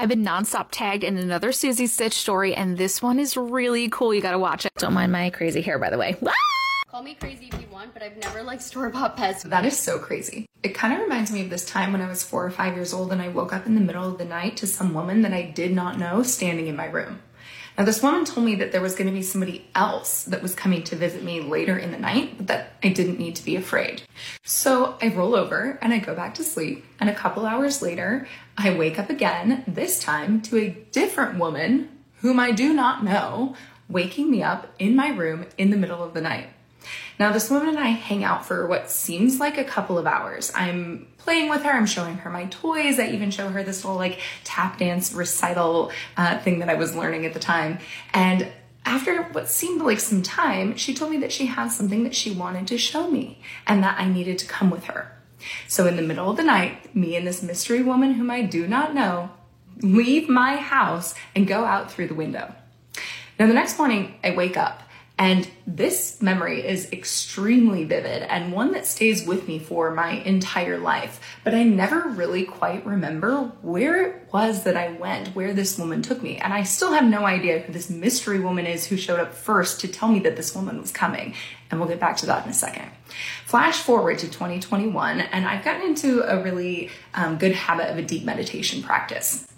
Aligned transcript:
I've 0.00 0.08
been 0.08 0.24
nonstop 0.24 0.68
tagged 0.70 1.04
in 1.04 1.18
another 1.18 1.52
Susie 1.52 1.86
Stitch 1.86 2.14
story, 2.14 2.54
and 2.54 2.78
this 2.78 3.02
one 3.02 3.18
is 3.18 3.36
really 3.36 3.90
cool. 3.90 4.14
You 4.14 4.22
gotta 4.22 4.38
watch 4.38 4.64
it. 4.64 4.72
Don't 4.78 4.94
mind 4.94 5.12
my 5.12 5.28
crazy 5.28 5.60
hair, 5.60 5.78
by 5.78 5.90
the 5.90 5.98
way. 5.98 6.16
Call 6.90 7.02
me 7.02 7.12
crazy 7.12 7.50
if 7.52 7.60
you 7.60 7.66
want, 7.70 7.92
but 7.92 8.02
I've 8.02 8.16
never 8.16 8.42
liked 8.42 8.62
store 8.62 8.88
bought 8.88 9.18
pets. 9.18 9.42
That 9.42 9.66
is 9.66 9.78
so 9.78 9.98
crazy. 9.98 10.46
It 10.62 10.70
kind 10.70 10.94
of 10.94 11.00
reminds 11.00 11.30
me 11.30 11.42
of 11.42 11.50
this 11.50 11.66
time 11.66 11.92
when 11.92 12.00
I 12.00 12.08
was 12.08 12.22
four 12.22 12.46
or 12.46 12.50
five 12.50 12.76
years 12.76 12.94
old 12.94 13.12
and 13.12 13.20
I 13.20 13.28
woke 13.28 13.52
up 13.52 13.66
in 13.66 13.74
the 13.74 13.80
middle 13.82 14.08
of 14.08 14.16
the 14.16 14.24
night 14.24 14.56
to 14.56 14.66
some 14.66 14.94
woman 14.94 15.20
that 15.20 15.34
I 15.34 15.42
did 15.42 15.74
not 15.74 15.98
know 15.98 16.22
standing 16.22 16.66
in 16.66 16.76
my 16.76 16.86
room. 16.86 17.20
Now, 17.80 17.86
this 17.86 18.02
woman 18.02 18.26
told 18.26 18.44
me 18.44 18.56
that 18.56 18.72
there 18.72 18.82
was 18.82 18.94
going 18.94 19.06
to 19.06 19.12
be 19.12 19.22
somebody 19.22 19.66
else 19.74 20.24
that 20.24 20.42
was 20.42 20.54
coming 20.54 20.82
to 20.82 20.96
visit 20.96 21.24
me 21.24 21.40
later 21.40 21.78
in 21.78 21.92
the 21.92 21.98
night, 21.98 22.36
but 22.36 22.46
that 22.48 22.72
I 22.82 22.90
didn't 22.90 23.18
need 23.18 23.36
to 23.36 23.42
be 23.42 23.56
afraid. 23.56 24.02
So 24.44 24.98
I 25.00 25.08
roll 25.08 25.34
over 25.34 25.78
and 25.80 25.90
I 25.90 25.98
go 25.98 26.14
back 26.14 26.34
to 26.34 26.44
sleep. 26.44 26.84
And 27.00 27.08
a 27.08 27.14
couple 27.14 27.46
hours 27.46 27.80
later, 27.80 28.28
I 28.54 28.76
wake 28.76 28.98
up 28.98 29.08
again, 29.08 29.64
this 29.66 29.98
time 29.98 30.42
to 30.42 30.58
a 30.58 30.68
different 30.92 31.38
woman 31.38 31.88
whom 32.16 32.38
I 32.38 32.50
do 32.50 32.74
not 32.74 33.02
know, 33.02 33.56
waking 33.88 34.30
me 34.30 34.42
up 34.42 34.74
in 34.78 34.94
my 34.94 35.08
room 35.08 35.46
in 35.56 35.70
the 35.70 35.78
middle 35.78 36.04
of 36.04 36.12
the 36.12 36.20
night. 36.20 36.50
Now, 37.18 37.32
this 37.32 37.50
woman 37.50 37.68
and 37.68 37.78
I 37.78 37.88
hang 37.88 38.24
out 38.24 38.46
for 38.46 38.66
what 38.66 38.90
seems 38.90 39.38
like 39.38 39.58
a 39.58 39.64
couple 39.64 39.98
of 39.98 40.06
hours. 40.06 40.50
I'm 40.54 41.06
playing 41.18 41.50
with 41.50 41.62
her, 41.62 41.70
I'm 41.70 41.86
showing 41.86 42.16
her 42.18 42.30
my 42.30 42.46
toys. 42.46 42.98
I 42.98 43.08
even 43.08 43.30
show 43.30 43.48
her 43.50 43.62
this 43.62 43.84
little 43.84 43.98
like 43.98 44.20
tap 44.44 44.78
dance 44.78 45.12
recital 45.12 45.92
uh, 46.16 46.38
thing 46.38 46.60
that 46.60 46.70
I 46.70 46.74
was 46.74 46.96
learning 46.96 47.26
at 47.26 47.34
the 47.34 47.40
time. 47.40 47.78
And 48.14 48.48
after 48.86 49.22
what 49.24 49.48
seemed 49.48 49.82
like 49.82 50.00
some 50.00 50.22
time, 50.22 50.76
she 50.76 50.94
told 50.94 51.10
me 51.10 51.18
that 51.18 51.32
she 51.32 51.46
had 51.46 51.68
something 51.68 52.04
that 52.04 52.14
she 52.14 52.32
wanted 52.32 52.66
to 52.68 52.78
show 52.78 53.10
me 53.10 53.40
and 53.66 53.82
that 53.84 54.00
I 54.00 54.06
needed 54.08 54.38
to 54.38 54.46
come 54.46 54.70
with 54.70 54.84
her. 54.84 55.12
So, 55.68 55.86
in 55.86 55.96
the 55.96 56.02
middle 56.02 56.30
of 56.30 56.36
the 56.36 56.42
night, 56.42 56.94
me 56.94 57.16
and 57.16 57.26
this 57.26 57.42
mystery 57.42 57.82
woman 57.82 58.14
whom 58.14 58.30
I 58.30 58.42
do 58.42 58.66
not 58.66 58.94
know 58.94 59.30
leave 59.82 60.28
my 60.28 60.56
house 60.56 61.14
and 61.34 61.46
go 61.46 61.64
out 61.64 61.90
through 61.90 62.08
the 62.08 62.14
window. 62.14 62.54
Now, 63.38 63.46
the 63.46 63.54
next 63.54 63.78
morning, 63.78 64.16
I 64.22 64.32
wake 64.32 64.56
up 64.56 64.82
and 65.20 65.46
this 65.66 66.22
memory 66.22 66.66
is 66.66 66.90
extremely 66.92 67.84
vivid 67.84 68.22
and 68.22 68.54
one 68.54 68.72
that 68.72 68.86
stays 68.86 69.26
with 69.26 69.46
me 69.46 69.58
for 69.58 69.90
my 69.90 70.12
entire 70.12 70.78
life. 70.78 71.20
But 71.44 71.54
I 71.54 71.62
never 71.62 72.08
really 72.08 72.44
quite 72.44 72.86
remember 72.86 73.52
where 73.60 74.02
it 74.02 74.28
was 74.32 74.64
that 74.64 74.78
I 74.78 74.92
went, 74.92 75.36
where 75.36 75.52
this 75.52 75.78
woman 75.78 76.00
took 76.00 76.22
me. 76.22 76.38
And 76.38 76.54
I 76.54 76.62
still 76.62 76.94
have 76.94 77.04
no 77.04 77.26
idea 77.26 77.58
who 77.58 77.70
this 77.70 77.90
mystery 77.90 78.40
woman 78.40 78.64
is 78.64 78.86
who 78.86 78.96
showed 78.96 79.20
up 79.20 79.34
first 79.34 79.78
to 79.82 79.88
tell 79.88 80.08
me 80.08 80.20
that 80.20 80.36
this 80.36 80.54
woman 80.54 80.80
was 80.80 80.90
coming. 80.90 81.34
And 81.70 81.78
we'll 81.78 81.90
get 81.90 82.00
back 82.00 82.16
to 82.18 82.26
that 82.26 82.46
in 82.46 82.50
a 82.50 82.54
second. 82.54 82.90
Flash 83.44 83.82
forward 83.82 84.20
to 84.20 84.26
2021, 84.26 85.20
and 85.20 85.44
I've 85.44 85.62
gotten 85.62 85.82
into 85.82 86.22
a 86.22 86.42
really 86.42 86.88
um, 87.12 87.36
good 87.36 87.52
habit 87.52 87.90
of 87.90 87.98
a 87.98 88.02
deep 88.02 88.24
meditation 88.24 88.82
practice. 88.82 89.49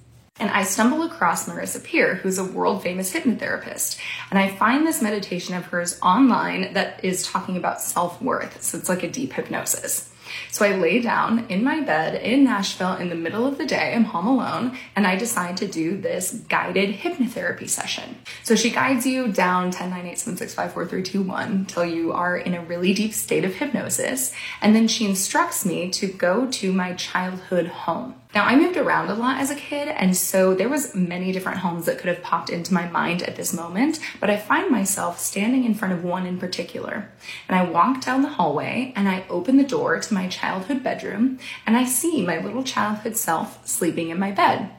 And 0.43 0.51
I 0.51 0.65
stumble 0.65 1.05
across 1.05 1.48
Marissa 1.48 1.81
Peer, 1.81 2.17
who's 2.17 2.37
a 2.37 2.45
world 2.45 2.83
famous 2.83 3.15
hypnotherapist. 3.15 3.97
And 4.29 4.41
I 4.41 4.48
find 4.48 4.85
this 4.85 5.01
meditation 5.01 5.55
of 5.55 5.67
hers 5.67 6.01
online 6.03 6.73
that 6.73 7.05
is 7.05 7.23
talking 7.23 7.57
about 7.57 7.81
self 7.81 8.21
worth. 8.21 8.61
So 8.61 8.77
it's 8.77 8.89
like 8.89 9.05
a 9.05 9.09
deep 9.09 9.35
hypnosis. 9.35 10.11
So 10.51 10.65
I 10.65 10.75
lay 10.75 11.01
down 11.01 11.47
in 11.48 11.63
my 11.63 11.81
bed 11.81 12.20
in 12.20 12.43
Nashville 12.43 12.97
in 12.97 13.09
the 13.09 13.15
middle 13.15 13.47
of 13.47 13.57
the 13.57 13.67
day. 13.67 13.95
I'm 13.95 14.03
home 14.03 14.27
alone 14.27 14.77
and 14.97 15.07
I 15.07 15.15
decide 15.15 15.59
to 15.59 15.69
do 15.69 15.97
this 15.97 16.33
guided 16.48 16.97
hypnotherapy 16.97 17.69
session. 17.69 18.17
So 18.43 18.57
she 18.57 18.70
guides 18.70 19.07
you 19.07 19.29
down 19.29 19.70
10, 19.70 19.91
9, 19.91 20.07
8, 20.07 20.19
7, 20.19 20.37
6, 20.39 20.55
5, 20.55 20.73
4, 20.73 20.87
3, 20.89 21.03
2, 21.05 21.23
1 21.23 21.53
until 21.53 21.85
you 21.85 22.13
are 22.13 22.37
in 22.37 22.55
a 22.55 22.65
really 22.65 22.95
deep 22.95 23.13
state 23.13 23.45
of 23.45 23.55
hypnosis. 23.55 24.35
And 24.61 24.75
then 24.75 24.89
she 24.89 25.05
instructs 25.05 25.65
me 25.65 25.89
to 25.91 26.09
go 26.09 26.51
to 26.51 26.73
my 26.73 26.95
childhood 26.95 27.69
home. 27.69 28.17
Now 28.35 28.47
I 28.47 28.57
moved 28.57 28.79
around 28.79 29.11
a 29.11 29.15
lot 29.15 29.41
as 29.41 29.51
a 29.51 29.55
kid 29.55 29.89
and 29.89 30.17
so 30.17 30.55
there 30.55 30.69
was 30.69 30.95
many 30.95 31.33
different 31.33 31.59
homes 31.59 31.85
that 31.85 31.99
could 31.99 32.09
have 32.09 32.23
popped 32.23 32.49
into 32.49 32.73
my 32.73 32.89
mind 32.89 33.23
at 33.23 33.37
this 33.37 33.53
moment, 33.53 33.99
but 34.21 34.31
I 34.31 34.39
find 34.39 34.71
myself 34.71 35.19
standing 35.19 35.65
in 35.65 35.75
front 35.75 35.93
of 35.93 36.03
one 36.03 36.25
in 36.25 36.39
particular. 36.39 37.11
And 37.47 37.59
I 37.59 37.71
walk 37.71 38.01
down 38.01 38.23
the 38.23 38.31
hallway 38.31 38.95
and 38.97 39.07
I 39.07 39.27
open 39.29 39.59
the 39.59 39.65
door 39.65 39.98
to 40.01 40.15
my 40.15 40.29
childhood 40.29 40.83
bedroom 40.83 41.39
and 41.67 41.77
I 41.77 41.85
see 41.85 42.25
my 42.25 42.39
little 42.39 42.65
childhood 42.65 43.19
self 43.19 43.67
sleeping 43.67 44.09
in 44.09 44.19
my 44.19 44.31
bed. 44.31 44.71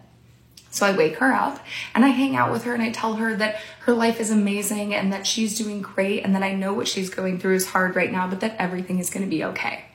So 0.72 0.88
I 0.88 0.98
wake 0.98 1.18
her 1.18 1.32
up 1.32 1.64
and 1.94 2.04
I 2.04 2.08
hang 2.08 2.36
out 2.36 2.52
with 2.52 2.64
her 2.64 2.74
and 2.74 2.82
I 2.82 2.90
tell 2.90 3.14
her 3.16 3.36
that 3.36 3.62
her 3.82 3.94
life 3.94 4.20
is 4.20 4.32
amazing 4.32 4.96
and 4.96 5.14
that 5.14 5.28
she's 5.28 5.56
doing 5.56 5.84
great 5.84 6.24
and 6.24 6.34
that 6.34 6.42
I 6.42 6.56
know 6.56 6.74
what 6.74 6.88
she's 6.88 7.12
going 7.12 7.40
through 7.40 7.54
is 7.54 7.68
hard 7.68 7.96
right 7.96 8.12
now, 8.12 8.28
but 8.28 8.40
that 8.40 8.56
everything 8.58 8.98
is 8.98 9.12
going 9.12 9.24
to 9.24 9.30
be 9.30 9.44
okay. 9.44 9.86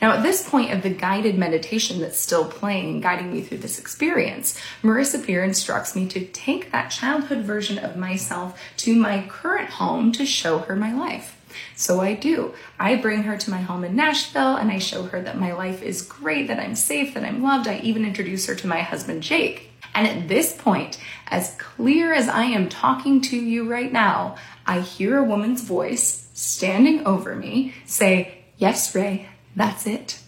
Now, 0.00 0.12
at 0.12 0.22
this 0.22 0.48
point 0.48 0.72
of 0.72 0.82
the 0.82 0.90
guided 0.90 1.38
meditation 1.38 2.00
that's 2.00 2.18
still 2.18 2.44
playing, 2.44 2.90
and 2.90 3.02
guiding 3.02 3.32
me 3.32 3.42
through 3.42 3.58
this 3.58 3.78
experience, 3.78 4.58
Marissa 4.82 5.24
Peer 5.24 5.44
instructs 5.44 5.94
me 5.94 6.06
to 6.08 6.24
take 6.26 6.72
that 6.72 6.90
childhood 6.90 7.44
version 7.44 7.78
of 7.78 7.96
myself 7.96 8.60
to 8.78 8.94
my 8.94 9.26
current 9.28 9.70
home 9.70 10.12
to 10.12 10.24
show 10.24 10.58
her 10.58 10.76
my 10.76 10.92
life. 10.92 11.34
So 11.74 12.00
I 12.00 12.14
do. 12.14 12.54
I 12.78 12.96
bring 12.96 13.22
her 13.24 13.36
to 13.36 13.50
my 13.50 13.60
home 13.60 13.84
in 13.84 13.96
Nashville 13.96 14.56
and 14.56 14.70
I 14.70 14.78
show 14.78 15.04
her 15.04 15.20
that 15.22 15.38
my 15.38 15.52
life 15.52 15.82
is 15.82 16.02
great, 16.02 16.48
that 16.48 16.60
I'm 16.60 16.74
safe, 16.74 17.14
that 17.14 17.24
I'm 17.24 17.42
loved. 17.42 17.66
I 17.66 17.78
even 17.78 18.04
introduce 18.04 18.46
her 18.46 18.54
to 18.56 18.66
my 18.66 18.80
husband, 18.80 19.22
Jake. 19.22 19.70
And 19.94 20.06
at 20.06 20.28
this 20.28 20.54
point, 20.54 20.98
as 21.28 21.54
clear 21.58 22.12
as 22.12 22.28
I 22.28 22.44
am 22.44 22.68
talking 22.68 23.20
to 23.22 23.36
you 23.36 23.68
right 23.68 23.92
now, 23.92 24.36
I 24.66 24.80
hear 24.80 25.18
a 25.18 25.24
woman's 25.24 25.62
voice 25.62 26.28
standing 26.34 27.06
over 27.06 27.34
me 27.34 27.74
say, 27.86 28.34
Yes, 28.58 28.94
Rae, 28.94 29.28
that's 29.58 29.86
it. 29.86 30.20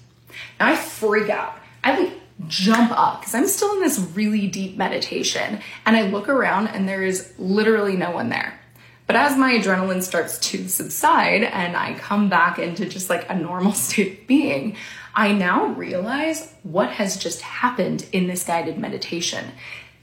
Now 0.58 0.68
I 0.68 0.76
freak 0.76 1.30
out. 1.30 1.56
I 1.82 1.98
like 1.98 2.12
jump 2.46 2.90
up 2.92 3.20
because 3.20 3.34
I'm 3.34 3.46
still 3.46 3.72
in 3.74 3.80
this 3.80 3.98
really 4.14 4.46
deep 4.46 4.76
meditation 4.76 5.60
and 5.84 5.96
I 5.96 6.08
look 6.08 6.28
around 6.28 6.68
and 6.68 6.88
there 6.88 7.02
is 7.02 7.32
literally 7.38 7.96
no 7.96 8.10
one 8.10 8.28
there. 8.28 8.58
But 9.06 9.16
as 9.16 9.36
my 9.36 9.54
adrenaline 9.54 10.02
starts 10.02 10.38
to 10.50 10.68
subside 10.68 11.42
and 11.42 11.76
I 11.76 11.94
come 11.94 12.28
back 12.28 12.58
into 12.60 12.88
just 12.88 13.10
like 13.10 13.28
a 13.28 13.34
normal 13.34 13.72
state 13.72 14.20
of 14.20 14.26
being, 14.26 14.76
I 15.14 15.32
now 15.32 15.66
realize 15.66 16.54
what 16.62 16.90
has 16.90 17.16
just 17.16 17.40
happened 17.40 18.06
in 18.12 18.28
this 18.28 18.44
guided 18.44 18.78
meditation. 18.78 19.52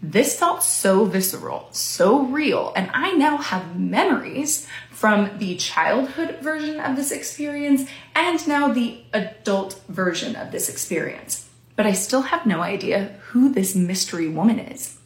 This 0.01 0.37
felt 0.37 0.61
so 0.61 1.05
visceral, 1.05 1.69
so 1.71 2.21
real, 2.21 2.71
and 2.75 2.91
I 2.93 3.13
now 3.13 3.37
have 3.37 3.79
memories 3.79 4.67
from 4.91 5.39
the 5.39 5.55
childhood 5.55 6.37
version 6.41 6.79
of 6.79 6.95
this 6.95 7.11
experience 7.11 7.89
and 8.13 8.47
now 8.47 8.71
the 8.71 8.99
adult 9.11 9.81
version 9.89 10.35
of 10.35 10.51
this 10.51 10.69
experience. 10.69 11.49
But 11.75 11.87
I 11.87 11.93
still 11.93 12.23
have 12.23 12.45
no 12.45 12.61
idea 12.61 13.15
who 13.29 13.51
this 13.51 13.75
mystery 13.75 14.29
woman 14.29 14.59
is. 14.59 14.97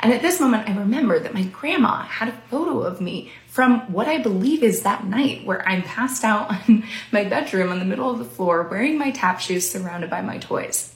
And 0.00 0.12
at 0.12 0.22
this 0.22 0.40
moment, 0.40 0.68
I 0.68 0.76
remember 0.76 1.20
that 1.20 1.34
my 1.34 1.44
grandma 1.44 2.02
had 2.02 2.28
a 2.28 2.40
photo 2.50 2.80
of 2.80 3.00
me 3.00 3.30
from 3.46 3.92
what 3.92 4.08
I 4.08 4.18
believe 4.18 4.64
is 4.64 4.82
that 4.82 5.06
night 5.06 5.44
where 5.44 5.66
I'm 5.68 5.82
passed 5.82 6.24
out 6.24 6.50
on 6.68 6.84
my 7.12 7.22
bedroom 7.22 7.70
on 7.70 7.78
the 7.78 7.84
middle 7.84 8.10
of 8.10 8.18
the 8.18 8.24
floor 8.24 8.64
wearing 8.68 8.98
my 8.98 9.12
tap 9.12 9.38
shoes 9.38 9.70
surrounded 9.70 10.10
by 10.10 10.22
my 10.22 10.38
toys. 10.38 10.94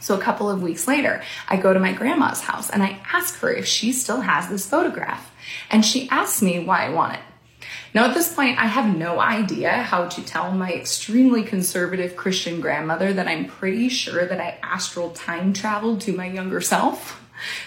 So 0.00 0.16
a 0.16 0.20
couple 0.20 0.50
of 0.50 0.62
weeks 0.62 0.88
later, 0.88 1.22
I 1.48 1.56
go 1.56 1.72
to 1.72 1.80
my 1.80 1.92
grandma's 1.92 2.40
house 2.40 2.70
and 2.70 2.82
I 2.82 3.00
ask 3.12 3.38
her 3.40 3.52
if 3.52 3.66
she 3.66 3.92
still 3.92 4.22
has 4.22 4.48
this 4.48 4.68
photograph. 4.68 5.32
And 5.70 5.84
she 5.84 6.08
asks 6.08 6.42
me 6.42 6.64
why 6.64 6.86
I 6.86 6.90
want 6.90 7.14
it. 7.14 7.20
Now, 7.92 8.06
at 8.06 8.14
this 8.14 8.32
point, 8.32 8.58
I 8.58 8.66
have 8.66 8.96
no 8.96 9.20
idea 9.20 9.70
how 9.70 10.06
to 10.08 10.22
tell 10.22 10.52
my 10.52 10.72
extremely 10.72 11.42
conservative 11.42 12.16
Christian 12.16 12.60
grandmother 12.60 13.12
that 13.12 13.26
I'm 13.26 13.46
pretty 13.46 13.88
sure 13.88 14.26
that 14.26 14.40
I 14.40 14.58
astral 14.62 15.10
time 15.10 15.52
traveled 15.52 16.00
to 16.02 16.12
my 16.12 16.26
younger 16.26 16.60
self. 16.60 17.20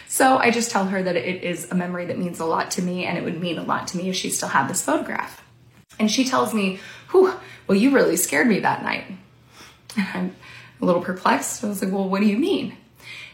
So 0.08 0.38
I 0.38 0.52
just 0.52 0.72
tell 0.72 0.86
her 0.86 1.02
that 1.02 1.16
it 1.16 1.44
is 1.44 1.72
a 1.72 1.76
memory 1.76 2.06
that 2.06 2.18
means 2.18 2.40
a 2.40 2.46
lot 2.46 2.72
to 2.72 2.82
me 2.82 3.06
and 3.06 3.18
it 3.18 3.24
would 3.24 3.42
mean 3.42 3.58
a 3.58 3.64
lot 3.64 3.88
to 3.90 3.98
me 3.98 4.10
if 4.10 4.16
she 4.16 4.30
still 4.30 4.50
had 4.50 4.68
this 4.68 4.84
photograph. 4.84 5.44
And 6.00 6.10
she 6.10 6.24
tells 6.24 6.54
me, 6.54 6.80
Whew, 7.12 7.34
well, 7.68 7.78
you 7.78 7.92
really 7.92 8.18
scared 8.18 8.48
me 8.48 8.60
that 8.60 8.84
night. 8.84 9.06
And 9.96 10.08
I'm 10.16 10.36
a 10.82 10.86
little 10.86 11.02
perplexed. 11.02 11.64
I 11.64 11.68
was 11.68 11.84
like, 11.84 11.92
well, 11.92 12.08
what 12.08 12.22
do 12.22 12.28
you 12.28 12.38
mean? 12.38 12.78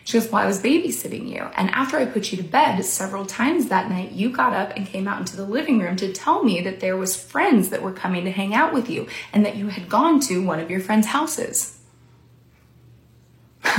She 0.04 0.18
goes, 0.18 0.32
well, 0.32 0.42
I 0.42 0.48
was 0.48 0.62
babysitting 0.62 1.30
you. 1.30 1.42
And 1.56 1.70
after 1.70 1.98
I 1.98 2.06
put 2.06 2.32
you 2.32 2.38
to 2.38 2.44
bed 2.44 2.82
several 2.84 3.26
times 3.26 3.68
that 3.68 3.90
night, 3.90 4.12
you 4.12 4.32
got 4.32 4.54
up 4.54 4.74
and 4.76 4.88
came 4.88 5.08
out 5.08 5.20
into 5.20 5.36
the 5.36 5.46
living 5.46 5.80
room 5.80 5.98
to 5.98 6.12
tell 6.12 6.44
me 6.44 6.62
that 6.62 6.80
there 6.80 6.98
was 6.98 7.22
friends 7.22 7.70
that 7.70 7.84
were 7.84 7.92
coming 7.92 8.26
to 8.26 8.32
hang 8.32 8.56
out 8.56 8.74
with 8.74 8.90
you 8.90 9.08
and 9.34 9.46
that 9.46 9.56
you 9.56 9.68
had 9.68 9.88
gone 9.88 10.20
to 10.22 10.44
one 10.44 10.60
of 10.60 10.72
your 10.72 10.80
friends' 10.80 11.08
houses. 11.08 11.80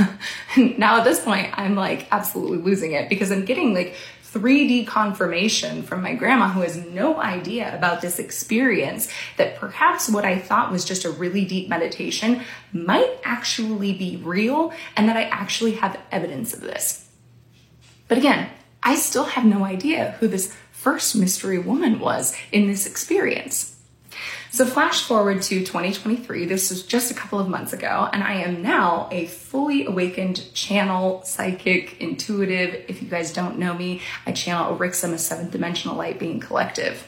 now 0.77 0.99
at 0.99 1.03
this 1.03 1.21
point, 1.21 1.49
I'm 1.53 1.75
like 1.75 2.07
absolutely 2.11 2.59
losing 2.59 2.93
it 2.93 3.09
because 3.09 3.31
I'm 3.31 3.45
getting 3.45 3.73
like 3.73 3.95
3D 4.33 4.87
confirmation 4.87 5.83
from 5.83 6.01
my 6.01 6.13
grandma 6.15 6.47
who 6.47 6.61
has 6.61 6.77
no 6.77 7.19
idea 7.19 7.75
about 7.75 8.01
this 8.01 8.17
experience 8.17 9.09
that 9.35 9.57
perhaps 9.57 10.09
what 10.09 10.23
I 10.23 10.39
thought 10.39 10.71
was 10.71 10.85
just 10.85 11.03
a 11.03 11.11
really 11.11 11.43
deep 11.43 11.67
meditation 11.67 12.41
might 12.71 13.19
actually 13.25 13.91
be 13.93 14.21
real 14.23 14.71
and 14.95 15.09
that 15.09 15.17
I 15.17 15.23
actually 15.23 15.73
have 15.73 15.99
evidence 16.11 16.53
of 16.53 16.61
this. 16.61 17.09
But 18.07 18.17
again, 18.17 18.49
I 18.81 18.95
still 18.95 19.25
have 19.25 19.45
no 19.45 19.65
idea 19.65 20.15
who 20.19 20.27
this 20.27 20.55
first 20.71 21.15
mystery 21.15 21.59
woman 21.59 21.99
was 21.99 22.35
in 22.51 22.67
this 22.67 22.87
experience. 22.87 23.80
So, 24.53 24.65
flash 24.65 25.03
forward 25.03 25.41
to 25.43 25.61
2023, 25.61 26.43
this 26.43 26.71
was 26.71 26.83
just 26.83 27.09
a 27.09 27.13
couple 27.13 27.39
of 27.39 27.47
months 27.47 27.71
ago, 27.71 28.09
and 28.11 28.21
I 28.21 28.33
am 28.33 28.61
now 28.61 29.07
a 29.09 29.27
fully 29.27 29.85
awakened 29.85 30.53
channel, 30.53 31.23
psychic, 31.23 32.01
intuitive. 32.01 32.83
If 32.89 33.01
you 33.01 33.07
guys 33.07 33.31
don't 33.31 33.57
know 33.57 33.73
me, 33.73 34.01
I 34.25 34.33
channel 34.33 34.77
Orixim, 34.77 35.13
a 35.13 35.17
seventh 35.17 35.51
dimensional 35.51 35.95
light 35.95 36.19
being 36.19 36.41
collective. 36.41 37.07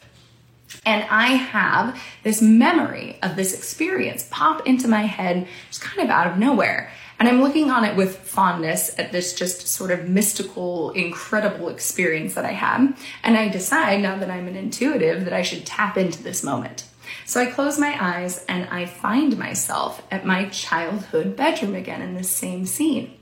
And 0.86 1.04
I 1.10 1.26
have 1.32 2.00
this 2.22 2.40
memory 2.40 3.18
of 3.22 3.36
this 3.36 3.52
experience 3.52 4.26
pop 4.30 4.66
into 4.66 4.88
my 4.88 5.02
head 5.02 5.46
just 5.68 5.82
kind 5.82 6.00
of 6.00 6.08
out 6.08 6.26
of 6.26 6.38
nowhere. 6.38 6.90
And 7.18 7.28
I'm 7.28 7.42
looking 7.42 7.70
on 7.70 7.84
it 7.84 7.94
with 7.94 8.16
fondness 8.16 8.98
at 8.98 9.12
this 9.12 9.34
just 9.34 9.66
sort 9.66 9.90
of 9.90 10.08
mystical, 10.08 10.92
incredible 10.92 11.68
experience 11.68 12.32
that 12.34 12.46
I 12.46 12.52
had. 12.52 12.94
And 13.22 13.36
I 13.36 13.48
decide 13.50 14.00
now 14.00 14.16
that 14.16 14.30
I'm 14.30 14.48
an 14.48 14.56
intuitive 14.56 15.24
that 15.24 15.34
I 15.34 15.42
should 15.42 15.66
tap 15.66 15.98
into 15.98 16.22
this 16.22 16.42
moment. 16.42 16.84
So 17.26 17.40
I 17.40 17.46
close 17.46 17.78
my 17.78 17.96
eyes 17.98 18.44
and 18.48 18.68
I 18.68 18.86
find 18.86 19.38
myself 19.38 20.02
at 20.10 20.26
my 20.26 20.46
childhood 20.46 21.36
bedroom 21.36 21.74
again 21.74 22.02
in 22.02 22.14
this 22.14 22.30
same 22.30 22.66
scene. 22.66 23.16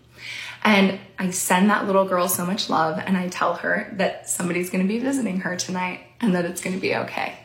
And 0.65 1.01
I 1.19 1.31
send 1.31 1.71
that 1.71 1.87
little 1.87 2.05
girl 2.05 2.29
so 2.29 2.45
much 2.45 2.71
love 2.71 2.99
and 2.99 3.17
I 3.17 3.29
tell 3.29 3.55
her 3.55 3.93
that 3.99 4.29
somebody's 4.29 4.71
going 4.71 4.85
to 4.87 4.93
be 4.93 5.01
visiting 5.01 5.41
her 5.41 5.57
tonight 5.57 6.01
and 6.21 6.35
that 6.35 6.45
it's 6.45 6.61
going 6.61 6.75
to 6.75 6.81
be 6.81 6.95
okay. 6.95 7.39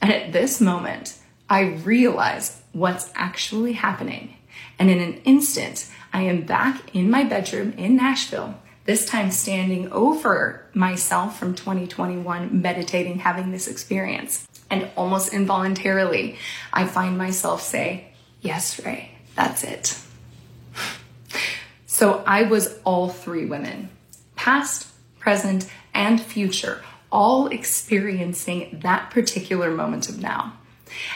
And 0.00 0.12
at 0.12 0.32
this 0.32 0.60
moment, 0.60 1.18
I 1.48 1.60
realize 1.60 2.62
what's 2.72 3.10
actually 3.14 3.74
happening. 3.74 4.36
And 4.78 4.90
in 4.90 5.00
an 5.00 5.14
instant, 5.24 5.90
I 6.12 6.22
am 6.22 6.42
back 6.42 6.94
in 6.94 7.10
my 7.10 7.24
bedroom 7.24 7.72
in 7.76 7.96
Nashville, 7.96 8.54
this 8.84 9.06
time 9.06 9.30
standing 9.30 9.90
over 9.92 10.66
myself 10.74 11.38
from 11.38 11.54
2021, 11.54 12.60
meditating, 12.60 13.18
having 13.20 13.52
this 13.52 13.68
experience. 13.68 14.48
And 14.70 14.88
almost 14.96 15.32
involuntarily, 15.32 16.38
I 16.72 16.86
find 16.86 17.18
myself 17.18 17.60
say, 17.62 18.12
Yes, 18.40 18.84
Rae, 18.84 19.10
that's 19.34 19.64
it. 19.64 19.98
So 21.86 22.22
I 22.26 22.44
was 22.44 22.78
all 22.84 23.10
three 23.10 23.44
women, 23.44 23.90
past, 24.34 24.86
present, 25.18 25.70
and 25.92 26.18
future, 26.18 26.82
all 27.12 27.48
experiencing 27.48 28.78
that 28.82 29.10
particular 29.10 29.70
moment 29.70 30.08
of 30.08 30.18
now. 30.18 30.54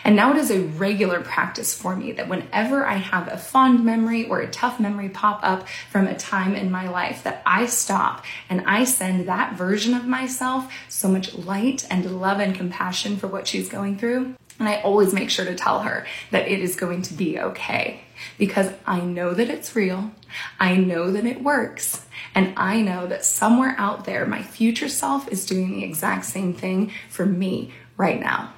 And 0.05 0.17
now 0.17 0.33
it 0.33 0.39
is 0.39 0.51
a 0.51 0.61
regular 0.61 1.21
practice 1.21 1.75
for 1.75 1.97
me 1.97 2.13
that 2.13 2.29
whenever 2.29 2.87
I 2.87 2.97
have 2.97 3.29
a 3.29 3.37
fond 3.37 3.85
memory 3.85 4.29
or 4.29 4.41
a 4.41 4.51
tough 4.51 4.81
memory 4.81 5.09
pop 5.09 5.41
up 5.43 5.69
from 5.91 6.07
a 6.07 6.17
time 6.17 6.55
in 6.55 6.71
my 6.71 6.89
life, 6.89 7.25
that 7.25 7.43
I 7.47 7.67
stop 7.67 8.25
and 8.49 8.63
I 8.67 8.85
send 8.85 9.29
that 9.29 9.55
version 9.57 9.95
of 9.95 10.07
myself 10.07 10.73
so 10.89 11.09
much 11.09 11.35
light 11.35 11.87
and 11.91 12.21
love 12.21 12.41
and 12.41 12.55
compassion 12.55 13.17
for 13.17 13.27
what 13.27 13.47
she's 13.47 13.69
going 13.69 13.99
through. 13.99 14.35
And 14.59 14.69
I 14.69 14.81
always 14.83 15.13
make 15.13 15.31
sure 15.31 15.45
to 15.45 15.55
tell 15.55 15.83
her 15.83 16.07
that 16.31 16.47
it 16.47 16.61
is 16.61 16.77
going 16.77 17.03
to 17.03 17.15
be 17.15 17.41
okay 17.41 18.01
because 18.39 18.71
I 18.87 19.01
know 19.01 19.35
that 19.35 19.51
it's 19.51 19.75
real. 19.75 20.13
I 20.61 20.77
know 20.77 21.11
that 21.11 21.27
it 21.27 21.43
works. 21.43 22.07
And 22.35 22.55
I 22.57 22.81
know 22.81 23.07
that 23.07 23.25
somewhere 23.25 23.75
out 23.79 24.05
there, 24.05 24.27
my 24.27 24.43
future 24.43 24.89
self 24.89 25.29
is 25.29 25.47
doing 25.47 25.73
the 25.73 25.85
exact 25.85 26.25
same 26.27 26.55
thing 26.55 26.93
for 27.09 27.27
me 27.27 27.73
right 27.97 28.21
now. 28.21 28.53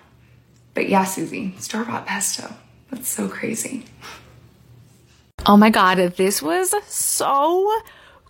But 0.76 0.90
yeah, 0.90 1.05
Susie, 1.05 1.55
store 1.58 1.87
bought 1.87 2.06
pesto. 2.06 2.52
That's 2.90 3.08
so 3.08 3.28
crazy. 3.28 3.87
Oh 5.46 5.56
my 5.56 5.70
God, 5.70 5.96
this 6.17 6.43
was 6.43 6.75
so 6.87 7.81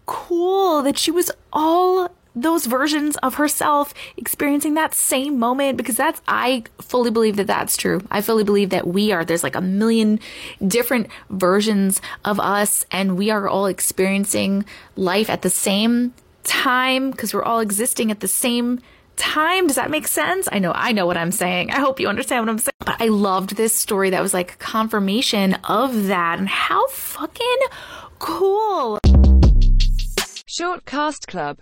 cool 0.06 0.80
that 0.82 0.96
she 0.96 1.10
was 1.10 1.32
all 1.52 2.08
those 2.36 2.66
versions 2.66 3.16
of 3.16 3.34
herself 3.34 3.92
experiencing 4.16 4.74
that 4.74 4.94
same 4.94 5.40
moment 5.40 5.76
because 5.76 5.96
that's 5.96 6.22
I 6.28 6.62
fully 6.80 7.10
believe 7.10 7.34
that 7.34 7.48
that's 7.48 7.76
true. 7.76 8.00
I 8.12 8.20
fully 8.20 8.44
believe 8.44 8.70
that 8.70 8.86
we 8.86 9.10
are 9.10 9.24
there's 9.24 9.42
like 9.42 9.56
a 9.56 9.60
million 9.60 10.20
different 10.64 11.08
versions 11.30 12.00
of 12.24 12.38
us 12.38 12.86
and 12.92 13.18
we 13.18 13.30
are 13.30 13.48
all 13.48 13.66
experiencing 13.66 14.64
life 14.94 15.28
at 15.28 15.42
the 15.42 15.50
same 15.50 16.14
time 16.44 17.10
because 17.10 17.34
we're 17.34 17.42
all 17.42 17.58
existing 17.58 18.12
at 18.12 18.20
the 18.20 18.28
same 18.28 18.80
time. 19.16 19.66
Does 19.66 19.76
that 19.76 19.90
make 19.90 20.08
sense? 20.08 20.48
I 20.50 20.58
know, 20.58 20.72
I 20.74 20.92
know 20.92 21.06
what 21.06 21.16
I'm 21.16 21.32
saying. 21.32 21.70
I 21.70 21.80
hope 21.80 22.00
you 22.00 22.08
understand 22.08 22.44
what 22.44 22.50
I'm 22.50 22.58
saying. 22.58 22.72
But 22.80 23.00
I 23.00 23.08
loved 23.08 23.56
this 23.56 23.74
story 23.74 24.10
that 24.10 24.22
was 24.22 24.34
like 24.34 24.58
confirmation 24.58 25.54
of 25.64 26.06
that 26.06 26.38
and 26.38 26.48
how 26.48 26.86
fucking 26.88 27.58
cool. 28.18 28.98
Short 30.48 30.86
Cast 30.86 31.26
Club 31.26 31.54